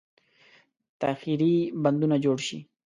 تاخیري 1.01 1.53
بندونه 1.83 2.15
جوړ 2.23 2.37
شي. 2.47 2.59